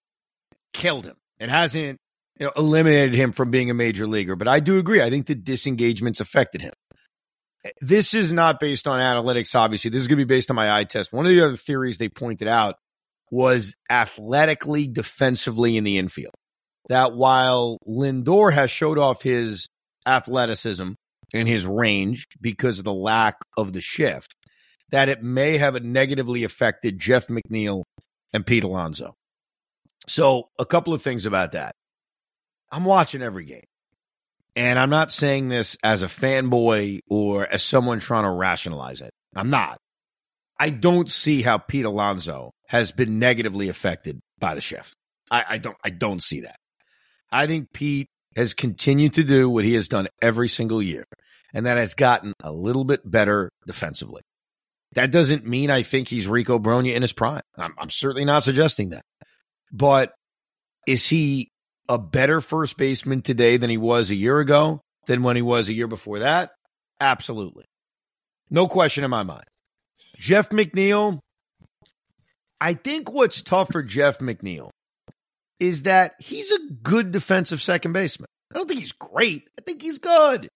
killed 0.73 1.05
him. 1.05 1.15
It 1.39 1.49
hasn't 1.49 1.99
you 2.37 2.45
know, 2.45 2.51
eliminated 2.55 3.13
him 3.13 3.31
from 3.31 3.49
being 3.49 3.69
a 3.69 3.73
major 3.73 4.07
leaguer. 4.07 4.35
But 4.35 4.49
I 4.49 4.59
do 4.59 4.77
agree. 4.77 5.01
I 5.01 5.09
think 5.09 5.27
the 5.27 5.35
disengagements 5.35 6.19
affected 6.19 6.61
him. 6.61 6.73
This 7.81 8.13
is 8.13 8.31
not 8.31 8.59
based 8.59 8.87
on 8.87 8.99
analytics, 8.99 9.55
obviously. 9.55 9.91
This 9.91 10.01
is 10.01 10.07
going 10.07 10.17
to 10.17 10.25
be 10.25 10.35
based 10.35 10.49
on 10.49 10.55
my 10.55 10.77
eye 10.77 10.85
test. 10.85 11.11
One 11.11 11.25
of 11.25 11.31
the 11.31 11.45
other 11.45 11.57
theories 11.57 11.97
they 11.97 12.09
pointed 12.09 12.47
out 12.47 12.75
was 13.31 13.75
athletically, 13.89 14.87
defensively 14.87 15.77
in 15.77 15.83
the 15.83 15.97
infield. 15.97 16.33
That 16.87 17.13
while 17.13 17.77
Lindor 17.87 18.53
has 18.53 18.71
showed 18.71 18.97
off 18.97 19.21
his 19.21 19.67
athleticism 20.05 20.91
and 21.33 21.47
his 21.47 21.65
range 21.65 22.25
because 22.41 22.79
of 22.79 22.85
the 22.85 22.93
lack 22.93 23.35
of 23.57 23.73
the 23.73 23.81
shift, 23.81 24.33
that 24.91 25.09
it 25.09 25.21
may 25.21 25.57
have 25.57 25.81
negatively 25.83 26.43
affected 26.43 26.97
Jeff 26.97 27.27
McNeil 27.27 27.83
and 28.33 28.45
Pete 28.45 28.63
Alonso. 28.63 29.13
So, 30.07 30.49
a 30.57 30.65
couple 30.65 30.93
of 30.93 31.01
things 31.01 31.25
about 31.25 31.51
that. 31.51 31.75
I'm 32.71 32.85
watching 32.85 33.21
every 33.21 33.45
game. 33.45 33.65
And 34.55 34.79
I'm 34.79 34.89
not 34.89 35.11
saying 35.11 35.49
this 35.49 35.77
as 35.83 36.01
a 36.01 36.07
fanboy 36.07 36.99
or 37.09 37.45
as 37.47 37.63
someone 37.63 37.99
trying 37.99 38.23
to 38.23 38.31
rationalize 38.31 39.01
it. 39.01 39.11
I'm 39.35 39.49
not. 39.49 39.77
I 40.59 40.69
don't 40.69 41.09
see 41.09 41.41
how 41.41 41.57
Pete 41.57 41.85
Alonso 41.85 42.51
has 42.67 42.91
been 42.91 43.19
negatively 43.19 43.69
affected 43.69 44.19
by 44.39 44.55
the 44.55 44.61
shift. 44.61 44.93
I, 45.31 45.45
I 45.49 45.57
don't 45.57 45.77
I 45.83 45.89
don't 45.89 46.21
see 46.21 46.41
that. 46.41 46.57
I 47.31 47.47
think 47.47 47.71
Pete 47.71 48.07
has 48.35 48.53
continued 48.53 49.13
to 49.13 49.23
do 49.23 49.49
what 49.49 49.63
he 49.63 49.75
has 49.75 49.87
done 49.87 50.07
every 50.21 50.49
single 50.49 50.81
year, 50.81 51.05
and 51.53 51.65
that 51.65 51.77
has 51.77 51.93
gotten 51.93 52.33
a 52.43 52.51
little 52.51 52.83
bit 52.83 53.09
better 53.09 53.49
defensively. 53.65 54.21
That 54.95 55.11
doesn't 55.11 55.45
mean 55.45 55.69
I 55.69 55.83
think 55.83 56.07
he's 56.07 56.27
Rico 56.27 56.57
Brogna 56.57 56.95
in 56.95 57.03
his 57.03 57.13
prime. 57.13 57.41
I'm, 57.55 57.75
I'm 57.77 57.89
certainly 57.89 58.25
not 58.25 58.43
suggesting 58.43 58.89
that. 58.89 59.03
But 59.71 60.13
is 60.87 61.07
he 61.07 61.51
a 61.89 61.97
better 61.97 62.39
first 62.39 62.77
baseman 62.77 63.21
today 63.21 63.57
than 63.57 63.69
he 63.69 63.77
was 63.77 64.09
a 64.09 64.15
year 64.15 64.39
ago, 64.39 64.81
than 65.07 65.23
when 65.23 65.35
he 65.35 65.41
was 65.41 65.67
a 65.67 65.73
year 65.73 65.87
before 65.87 66.19
that? 66.19 66.51
Absolutely. 67.01 67.65
No 68.49 68.67
question 68.67 69.03
in 69.03 69.09
my 69.09 69.23
mind. 69.23 69.45
Jeff 70.17 70.49
McNeil, 70.49 71.19
I 72.61 72.73
think 72.73 73.11
what's 73.11 73.41
tough 73.41 73.71
for 73.71 73.81
Jeff 73.81 74.19
McNeil 74.19 74.69
is 75.59 75.83
that 75.83 76.13
he's 76.19 76.51
a 76.51 76.73
good 76.81 77.11
defensive 77.11 77.61
second 77.61 77.93
baseman. 77.93 78.27
I 78.53 78.57
don't 78.57 78.67
think 78.67 78.79
he's 78.79 78.91
great. 78.91 79.47
I 79.57 79.61
think 79.63 79.81
he's 79.81 79.99
good. 79.99 80.47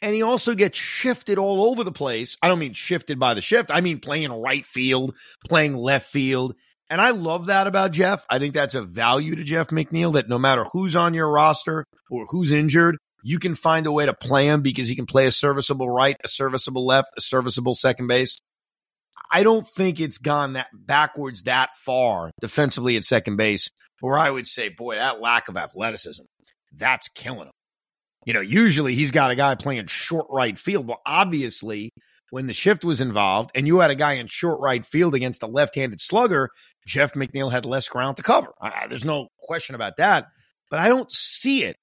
And 0.00 0.14
he 0.14 0.22
also 0.22 0.54
gets 0.54 0.76
shifted 0.76 1.38
all 1.38 1.64
over 1.64 1.84
the 1.84 1.92
place. 1.92 2.36
I 2.42 2.48
don't 2.48 2.58
mean 2.58 2.72
shifted 2.72 3.20
by 3.20 3.34
the 3.34 3.40
shift. 3.40 3.70
I 3.70 3.80
mean 3.80 4.00
playing 4.00 4.32
right 4.32 4.66
field, 4.66 5.14
playing 5.46 5.76
left 5.76 6.10
field. 6.10 6.54
And 6.92 7.00
I 7.00 7.12
love 7.12 7.46
that 7.46 7.66
about 7.66 7.92
Jeff. 7.92 8.26
I 8.28 8.38
think 8.38 8.52
that's 8.52 8.74
a 8.74 8.82
value 8.82 9.34
to 9.34 9.44
Jeff 9.44 9.68
McNeil 9.68 10.12
that 10.12 10.28
no 10.28 10.38
matter 10.38 10.66
who's 10.74 10.94
on 10.94 11.14
your 11.14 11.32
roster 11.32 11.86
or 12.10 12.26
who's 12.28 12.52
injured, 12.52 12.98
you 13.24 13.38
can 13.38 13.54
find 13.54 13.86
a 13.86 13.92
way 13.92 14.04
to 14.04 14.12
play 14.12 14.46
him 14.46 14.60
because 14.60 14.88
he 14.88 14.94
can 14.94 15.06
play 15.06 15.26
a 15.26 15.32
serviceable 15.32 15.88
right, 15.88 16.18
a 16.22 16.28
serviceable 16.28 16.84
left, 16.84 17.08
a 17.16 17.22
serviceable 17.22 17.74
second 17.74 18.08
base. 18.08 18.36
I 19.30 19.42
don't 19.42 19.66
think 19.66 20.00
it's 20.00 20.18
gone 20.18 20.52
that 20.52 20.68
backwards 20.74 21.44
that 21.44 21.70
far 21.74 22.30
defensively 22.42 22.98
at 22.98 23.04
second 23.04 23.36
base, 23.36 23.70
where 24.00 24.18
I 24.18 24.28
would 24.28 24.46
say, 24.46 24.68
boy, 24.68 24.96
that 24.96 25.18
lack 25.18 25.48
of 25.48 25.56
athleticism, 25.56 26.24
that's 26.76 27.08
killing 27.08 27.46
him. 27.46 27.52
You 28.26 28.34
know, 28.34 28.42
usually 28.42 28.94
he's 28.96 29.12
got 29.12 29.30
a 29.30 29.34
guy 29.34 29.54
playing 29.54 29.86
short 29.86 30.26
right 30.28 30.58
field. 30.58 30.86
Well, 30.86 31.00
obviously, 31.06 31.90
when 32.32 32.46
the 32.46 32.54
shift 32.54 32.82
was 32.82 33.02
involved 33.02 33.50
and 33.54 33.66
you 33.66 33.80
had 33.80 33.90
a 33.90 33.94
guy 33.94 34.14
in 34.14 34.26
short 34.26 34.58
right 34.58 34.86
field 34.86 35.14
against 35.14 35.42
a 35.42 35.46
left 35.46 35.74
handed 35.74 36.00
slugger, 36.00 36.48
Jeff 36.86 37.12
McNeil 37.12 37.52
had 37.52 37.66
less 37.66 37.90
ground 37.90 38.16
to 38.16 38.22
cover. 38.22 38.54
There's 38.88 39.04
no 39.04 39.28
question 39.38 39.74
about 39.74 39.98
that. 39.98 40.28
But 40.70 40.80
I 40.80 40.88
don't 40.88 41.12
see 41.12 41.64
it, 41.64 41.76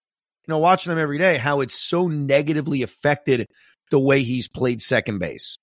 you 0.47 0.51
know, 0.51 0.57
watching 0.57 0.91
him 0.91 0.97
every 0.97 1.19
day, 1.19 1.37
how 1.37 1.61
it's 1.61 1.75
so 1.75 2.07
negatively 2.07 2.81
affected 2.81 3.45
the 3.91 3.99
way 3.99 4.23
he's 4.23 4.47
played 4.47 4.81
second 4.81 5.19
base. 5.19 5.59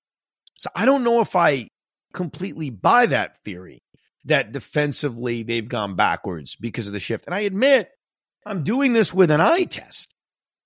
So 0.57 0.71
I 0.73 0.87
don't 0.87 1.03
know 1.03 1.21
if 1.21 1.35
I 1.35 1.67
completely 2.15 2.71
buy 2.71 3.07
that 3.07 3.41
theory 3.41 3.83
that 4.27 4.53
defensively 4.53 5.43
they've 5.43 5.69
gone 5.69 5.97
backwards 5.97 6.55
because 6.55 6.87
of 6.87 6.93
the 6.93 7.01
shift. 7.01 7.27
And 7.27 7.35
I 7.35 7.41
admit 7.41 7.89
I'm 8.47 8.63
doing 8.63 8.93
this 8.93 9.13
with 9.13 9.33
an 9.33 9.41
eye 9.41 9.65
test, 9.65 10.15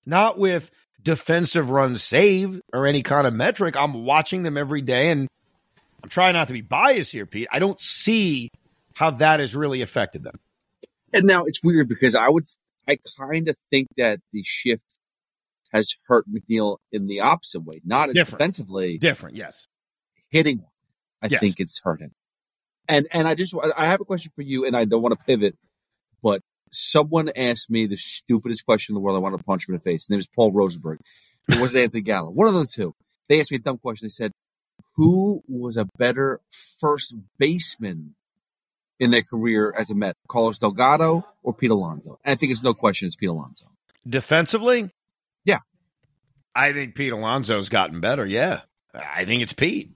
not 0.05 0.37
with 0.37 0.69
defensive 1.03 1.69
runs 1.69 2.03
saved 2.03 2.61
or 2.73 2.85
any 2.85 3.01
kind 3.01 3.27
of 3.27 3.33
metric. 3.33 3.75
I'm 3.75 4.05
watching 4.05 4.43
them 4.43 4.57
every 4.57 4.81
day 4.81 5.09
and 5.09 5.27
I'm 6.03 6.09
trying 6.09 6.33
not 6.33 6.47
to 6.47 6.53
be 6.53 6.61
biased 6.61 7.11
here, 7.11 7.25
Pete. 7.25 7.47
I 7.51 7.59
don't 7.59 7.79
see 7.79 8.49
how 8.93 9.11
that 9.11 9.39
has 9.39 9.55
really 9.55 9.81
affected 9.81 10.23
them. 10.23 10.39
And 11.13 11.25
now 11.25 11.45
it's 11.45 11.63
weird 11.63 11.89
because 11.89 12.15
I 12.15 12.29
would, 12.29 12.45
I 12.87 12.97
kind 13.17 13.47
of 13.47 13.55
think 13.69 13.87
that 13.97 14.19
the 14.31 14.43
shift 14.45 14.83
has 15.71 15.95
hurt 16.07 16.25
McNeil 16.29 16.77
in 16.91 17.07
the 17.07 17.21
opposite 17.21 17.61
way, 17.61 17.81
not 17.85 18.09
defensively. 18.13 18.97
Different, 18.97 19.35
yes. 19.35 19.67
Hitting, 20.29 20.63
I 21.21 21.27
yes. 21.27 21.39
think 21.39 21.59
it's 21.59 21.79
hurt 21.83 22.01
him. 22.01 22.11
And 22.87 23.07
and 23.11 23.27
I 23.27 23.35
just 23.35 23.55
I 23.77 23.87
have 23.87 24.01
a 24.01 24.05
question 24.05 24.31
for 24.35 24.41
you, 24.41 24.65
and 24.65 24.75
I 24.75 24.85
don't 24.85 25.01
want 25.01 25.17
to 25.17 25.23
pivot, 25.25 25.55
someone 26.71 27.31
asked 27.35 27.69
me 27.69 27.85
the 27.85 27.97
stupidest 27.97 28.65
question 28.65 28.93
in 28.93 28.95
the 28.95 29.01
world. 29.01 29.17
I 29.17 29.19
wanted 29.19 29.37
to 29.37 29.43
punch 29.43 29.67
him 29.67 29.75
in 29.75 29.79
the 29.79 29.83
face. 29.83 30.03
His 30.03 30.09
name 30.09 30.19
is 30.19 30.27
Paul 30.27 30.51
Rosenberg. 30.51 30.99
It 31.49 31.59
wasn't 31.59 31.83
Anthony 31.83 32.01
Gallo. 32.01 32.29
One 32.29 32.47
of 32.47 32.53
the 32.53 32.65
two. 32.65 32.95
They 33.29 33.39
asked 33.39 33.51
me 33.51 33.57
a 33.57 33.61
dumb 33.61 33.77
question. 33.77 34.05
They 34.05 34.09
said, 34.09 34.31
who 34.95 35.43
was 35.47 35.77
a 35.77 35.85
better 35.97 36.41
first 36.51 37.15
baseman 37.37 38.15
in 38.99 39.11
their 39.11 39.21
career 39.23 39.73
as 39.77 39.89
a 39.89 39.95
Met, 39.95 40.15
Carlos 40.27 40.57
Delgado 40.57 41.25
or 41.43 41.53
Pete 41.53 41.71
Alonso? 41.71 42.19
And 42.23 42.33
I 42.33 42.35
think 42.35 42.51
it's 42.51 42.63
no 42.63 42.73
question 42.73 43.05
it's 43.05 43.15
Pete 43.15 43.29
Alonso. 43.29 43.67
Defensively? 44.07 44.89
Yeah. 45.45 45.59
I 46.53 46.73
think 46.73 46.95
Pete 46.95 47.13
Alonso's 47.13 47.69
gotten 47.69 48.01
better. 48.01 48.25
Yeah. 48.25 48.61
I 48.93 49.25
think 49.25 49.41
it's 49.43 49.53
Pete. 49.53 49.91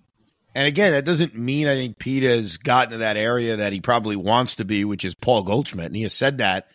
And 0.56 0.68
again, 0.68 0.94
that 0.94 1.04
doesn't 1.04 1.36
mean 1.36 1.68
I 1.68 1.76
think 1.76 2.00
Pete 2.00 2.24
has 2.24 2.56
gotten 2.56 2.92
to 2.92 2.98
that 3.00 3.18
area 3.18 3.58
that 3.58 3.74
he 3.74 3.82
probably 3.82 4.16
wants 4.16 4.56
to 4.56 4.66
be, 4.66 4.86
which 4.86 5.04
is 5.04 5.14
Paul 5.14 5.44
Goldschmidt. 5.44 5.88
And 5.88 5.96
he 5.96 6.04
has 6.04 6.14
said 6.14 6.38
that. 6.38 6.68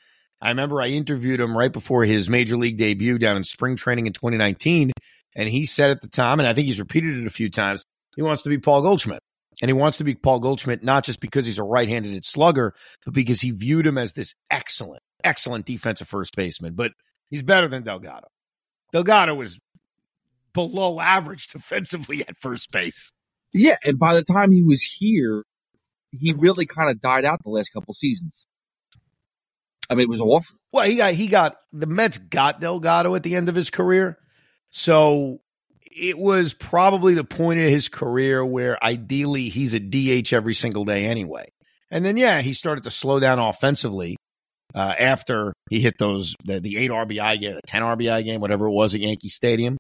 I 0.42 0.50
remember 0.50 0.82
I 0.82 0.88
interviewed 0.88 1.40
him 1.40 1.56
right 1.56 1.72
before 1.72 2.04
his 2.04 2.28
major 2.28 2.58
league 2.58 2.76
debut 2.76 3.18
down 3.18 3.38
in 3.38 3.44
spring 3.44 3.76
training 3.76 4.06
in 4.06 4.12
2019. 4.12 4.92
And 5.34 5.48
he 5.48 5.64
said 5.64 5.90
at 5.90 6.02
the 6.02 6.08
time, 6.08 6.40
and 6.40 6.48
I 6.48 6.52
think 6.52 6.66
he's 6.66 6.78
repeated 6.78 7.16
it 7.16 7.26
a 7.26 7.30
few 7.30 7.48
times, 7.48 7.82
he 8.16 8.22
wants 8.22 8.42
to 8.42 8.50
be 8.50 8.58
Paul 8.58 8.82
Goldschmidt. 8.82 9.20
And 9.62 9.68
he 9.68 9.72
wants 9.72 9.98
to 9.98 10.04
be 10.04 10.14
Paul 10.14 10.40
Goldschmidt, 10.40 10.84
not 10.84 11.04
just 11.04 11.20
because 11.20 11.46
he's 11.46 11.58
a 11.58 11.62
right 11.62 11.88
handed 11.88 12.24
slugger, 12.24 12.74
but 13.04 13.14
because 13.14 13.40
he 13.40 13.50
viewed 13.50 13.86
him 13.86 13.98
as 13.98 14.12
this 14.12 14.34
excellent, 14.50 15.02
excellent 15.24 15.64
defensive 15.64 16.08
first 16.08 16.36
baseman. 16.36 16.74
But 16.74 16.92
he's 17.30 17.42
better 17.42 17.68
than 17.68 17.82
Delgado. 17.82 18.28
Delgado 18.92 19.34
was 19.34 19.58
below 20.52 21.00
average 21.00 21.46
defensively 21.52 22.26
at 22.26 22.38
first 22.38 22.70
base. 22.70 23.12
Yeah, 23.52 23.76
and 23.84 23.98
by 23.98 24.14
the 24.14 24.22
time 24.22 24.52
he 24.52 24.62
was 24.62 24.82
here, 24.82 25.44
he 26.12 26.32
really 26.32 26.66
kind 26.66 26.90
of 26.90 27.00
died 27.00 27.24
out 27.24 27.42
the 27.42 27.50
last 27.50 27.70
couple 27.70 27.94
seasons. 27.94 28.46
I 29.88 29.94
mean, 29.94 30.04
it 30.04 30.08
was 30.08 30.20
awful. 30.20 30.56
Well, 30.72 30.86
he 30.86 30.96
got 30.96 31.14
he 31.14 31.26
got 31.26 31.56
the 31.72 31.86
Mets 31.86 32.18
got 32.18 32.60
Delgado 32.60 33.14
at 33.14 33.24
the 33.24 33.34
end 33.34 33.48
of 33.48 33.56
his 33.56 33.70
career, 33.70 34.18
so 34.70 35.40
it 35.82 36.16
was 36.16 36.54
probably 36.54 37.14
the 37.14 37.24
point 37.24 37.58
of 37.58 37.66
his 37.66 37.88
career 37.88 38.44
where 38.44 38.82
ideally 38.82 39.48
he's 39.48 39.74
a 39.74 39.80
DH 39.80 40.32
every 40.32 40.54
single 40.54 40.84
day 40.84 41.06
anyway. 41.06 41.50
And 41.90 42.04
then 42.04 42.16
yeah, 42.16 42.40
he 42.40 42.52
started 42.52 42.84
to 42.84 42.90
slow 42.90 43.18
down 43.18 43.40
offensively 43.40 44.16
uh, 44.74 44.94
after 44.96 45.52
he 45.68 45.80
hit 45.80 45.98
those 45.98 46.36
the, 46.44 46.60
the 46.60 46.76
eight 46.76 46.92
RBI 46.92 47.40
game, 47.40 47.54
the 47.54 47.60
ten 47.66 47.82
RBI 47.82 48.24
game, 48.24 48.40
whatever 48.40 48.66
it 48.66 48.72
was 48.72 48.94
at 48.94 49.00
Yankee 49.00 49.28
Stadium. 49.28 49.76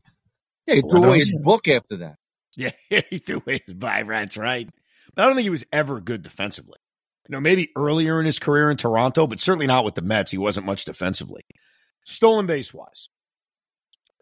Yeah, 0.66 0.74
he 0.74 0.82
threw 0.82 1.04
away 1.04 1.18
his 1.18 1.32
book 1.40 1.68
after 1.68 1.98
that. 1.98 2.16
Yeah, 2.56 2.72
he 2.88 3.18
threw 3.18 3.36
away 3.36 3.62
his 3.64 3.74
buy. 3.74 4.02
Right. 4.02 4.28
But 5.14 5.22
I 5.22 5.26
don't 5.26 5.36
think 5.36 5.44
he 5.44 5.50
was 5.50 5.64
ever 5.72 6.00
good 6.00 6.22
defensively. 6.22 6.78
You 7.28 7.34
know, 7.34 7.40
maybe 7.40 7.70
earlier 7.76 8.18
in 8.18 8.26
his 8.26 8.38
career 8.40 8.70
in 8.70 8.76
Toronto, 8.76 9.26
but 9.26 9.40
certainly 9.40 9.68
not 9.68 9.84
with 9.84 9.94
the 9.94 10.02
Mets. 10.02 10.32
He 10.32 10.38
wasn't 10.38 10.66
much 10.66 10.84
defensively. 10.84 11.42
Stolen 12.04 12.46
base 12.46 12.74
wise, 12.74 13.08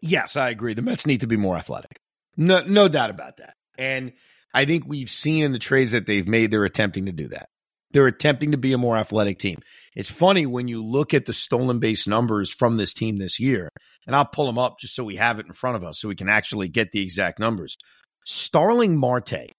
yes, 0.01 0.35
I 0.35 0.49
agree. 0.49 0.73
The 0.73 0.81
Mets 0.81 1.07
need 1.07 1.21
to 1.21 1.27
be 1.27 1.37
more 1.37 1.57
athletic. 1.57 1.99
No, 2.37 2.61
no 2.65 2.87
doubt 2.87 3.09
about 3.09 3.37
that. 3.37 3.55
And 3.77 4.13
I 4.53 4.65
think 4.65 4.83
we've 4.85 5.09
seen 5.09 5.43
in 5.43 5.51
the 5.51 5.59
trades 5.59 5.93
that 5.93 6.05
they've 6.05 6.27
made, 6.27 6.51
they're 6.51 6.65
attempting 6.65 7.05
to 7.05 7.11
do 7.11 7.29
that. 7.29 7.49
They're 7.91 8.07
attempting 8.07 8.51
to 8.51 8.57
be 8.57 8.73
a 8.73 8.77
more 8.77 8.97
athletic 8.97 9.39
team. 9.39 9.59
It's 9.95 10.11
funny 10.11 10.45
when 10.45 10.67
you 10.67 10.85
look 10.85 11.13
at 11.13 11.25
the 11.25 11.33
stolen 11.33 11.79
base 11.79 12.07
numbers 12.07 12.51
from 12.51 12.77
this 12.77 12.93
team 12.93 13.17
this 13.17 13.39
year, 13.39 13.71
and 14.05 14.15
I'll 14.15 14.25
pull 14.25 14.45
them 14.45 14.59
up 14.59 14.79
just 14.79 14.95
so 14.95 15.03
we 15.03 15.15
have 15.15 15.39
it 15.39 15.47
in 15.47 15.53
front 15.53 15.77
of 15.77 15.83
us 15.83 15.99
so 15.99 16.07
we 16.07 16.15
can 16.15 16.29
actually 16.29 16.67
get 16.67 16.91
the 16.91 17.01
exact 17.01 17.39
numbers. 17.39 17.77
Starling 18.25 18.97
Marte 18.97 19.51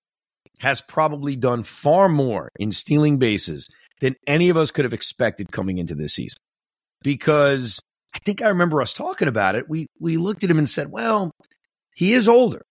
has 0.61 0.81
probably 0.81 1.37
done 1.37 1.63
far 1.63 2.09
more 2.09 2.51
in 2.59 2.71
stealing 2.71 3.19
bases 3.19 3.69
than 4.01 4.15
any 4.27 4.51
of 4.51 4.57
us 4.57 4.71
could 4.71 4.85
have 4.85 4.93
expected 4.93 5.51
coming 5.53 5.79
into 5.79 5.95
this 5.95 6.15
season. 6.15 6.39
Because 7.03 7.81
I 8.15 8.19
think 8.19 8.43
I 8.43 8.49
remember 8.49 8.83
us 8.83 8.93
talking 8.93 9.29
about 9.29 9.55
it. 9.55 9.69
We 9.69 9.87
we 9.99 10.17
looked 10.17 10.45
at 10.45 10.51
him 10.51 10.59
and 10.59 10.69
said, 10.69 10.91
"Well, 10.91 11.31
he 11.95 12.13
is 12.13 12.29
older. 12.29 12.63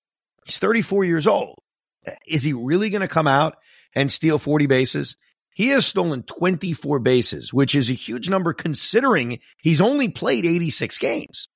He's 0.46 0.60
34 0.60 1.04
years 1.04 1.28
old. 1.28 1.58
Is 2.28 2.44
he 2.44 2.54
really 2.54 2.90
going 2.90 3.02
to 3.02 3.08
come 3.08 3.28
out 3.28 3.58
and 3.96 4.12
steal 4.12 4.38
40 4.38 4.68
bases?" 4.68 5.16
He 5.52 5.70
has 5.70 5.86
stolen 5.86 6.24
24 6.24 7.00
bases, 7.00 7.54
which 7.54 7.76
is 7.76 7.90
a 7.90 7.94
huge 7.94 8.30
number 8.30 8.54
considering 8.54 9.40
he's 9.62 9.82
only 9.82 10.08
played 10.08 10.46
86 10.46 10.98
games. 11.00 11.50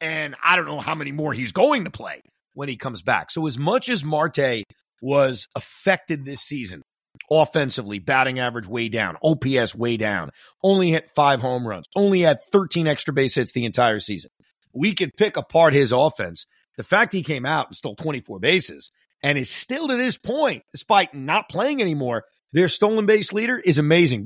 And 0.00 0.34
I 0.42 0.56
don't 0.56 0.64
know 0.64 0.80
how 0.80 0.96
many 0.96 1.12
more 1.12 1.32
he's 1.32 1.52
going 1.52 1.84
to 1.84 1.90
play 1.90 2.22
when 2.54 2.68
he 2.68 2.76
comes 2.76 3.02
back. 3.02 3.30
So, 3.30 3.46
as 3.46 3.58
much 3.58 3.88
as 3.88 4.04
Marte 4.04 4.64
was 5.02 5.46
affected 5.54 6.24
this 6.24 6.40
season 6.40 6.82
offensively, 7.30 7.98
batting 7.98 8.38
average 8.38 8.66
way 8.66 8.88
down, 8.88 9.16
OPS 9.22 9.74
way 9.74 9.96
down, 9.96 10.30
only 10.62 10.90
hit 10.90 11.10
five 11.10 11.40
home 11.40 11.66
runs, 11.66 11.86
only 11.94 12.20
had 12.20 12.38
13 12.50 12.86
extra 12.86 13.12
base 13.12 13.34
hits 13.34 13.52
the 13.52 13.64
entire 13.64 14.00
season. 14.00 14.30
We 14.72 14.94
could 14.94 15.10
pick 15.16 15.36
apart 15.36 15.74
his 15.74 15.92
offense. 15.92 16.46
The 16.76 16.82
fact 16.82 17.12
he 17.12 17.22
came 17.22 17.46
out 17.46 17.68
and 17.68 17.76
stole 17.76 17.94
24 17.94 18.40
bases 18.40 18.90
and 19.22 19.38
is 19.38 19.48
still 19.48 19.88
to 19.88 19.96
this 19.96 20.18
point, 20.18 20.64
despite 20.72 21.14
not 21.14 21.48
playing 21.48 21.80
anymore, 21.80 22.24
their 22.52 22.68
stolen 22.68 23.06
base 23.06 23.32
leader 23.32 23.58
is 23.58 23.78
amazing. 23.78 24.22